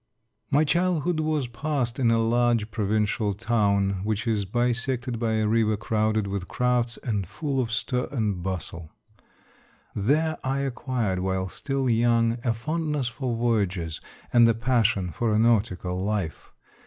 My 0.49 0.63
childhood 0.63 1.19
was 1.19 1.47
passed 1.47 1.99
in 1.99 2.09
a 2.09 2.17
large 2.17 2.71
provincial 2.71 3.33
town 3.33 4.01
which 4.03 4.25
is 4.25 4.45
bisected 4.45 5.19
by 5.19 5.33
a 5.33 5.47
river 5.47 5.77
crowded 5.77 6.25
with 6.25 6.47
crafts, 6.47 6.97
and 7.03 7.27
full 7.27 7.59
of 7.59 7.69
stir 7.71 8.07
and 8.11 8.41
bustle; 8.41 8.89
there 9.93 10.39
I 10.43 10.61
acquired 10.61 11.19
while 11.19 11.49
still 11.49 11.87
young 11.87 12.39
a 12.43 12.51
fondness 12.51 13.09
for 13.09 13.35
voyages, 13.37 14.01
and 14.33 14.47
the 14.47 14.55
passion 14.55 15.11
for 15.11 15.35
a 15.35 15.37
nautical 15.37 15.99
life. 15.99 16.51